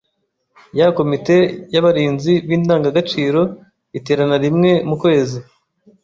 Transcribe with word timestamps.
ya 0.77 0.87
komite 0.97 1.37
y’abarinzi 1.73 2.33
b’indangagaciro 2.47 3.41
iterana 3.97 4.37
rimwe 4.43 4.71
mu 4.87 4.95
kwezi 5.01 5.37